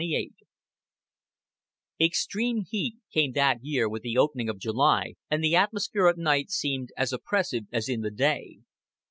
[0.01, 0.33] XXVIII
[2.01, 6.49] Extreme heat came that year with the opening of July, and the atmosphere at night
[6.49, 8.61] seemed as oppressive as in the day.